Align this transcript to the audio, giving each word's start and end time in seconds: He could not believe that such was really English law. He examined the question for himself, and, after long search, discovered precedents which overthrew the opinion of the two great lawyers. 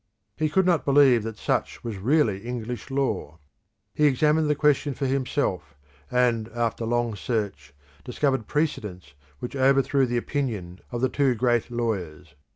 He 0.35 0.49
could 0.49 0.65
not 0.65 0.83
believe 0.83 1.21
that 1.21 1.37
such 1.37 1.83
was 1.83 1.97
really 1.99 2.39
English 2.39 2.89
law. 2.89 3.37
He 3.93 4.07
examined 4.07 4.49
the 4.49 4.55
question 4.55 4.95
for 4.95 5.05
himself, 5.05 5.75
and, 6.09 6.47
after 6.55 6.85
long 6.87 7.15
search, 7.15 7.71
discovered 8.03 8.47
precedents 8.47 9.13
which 9.37 9.55
overthrew 9.55 10.07
the 10.07 10.17
opinion 10.17 10.79
of 10.91 11.01
the 11.01 11.09
two 11.09 11.35
great 11.35 11.69
lawyers. 11.69 12.33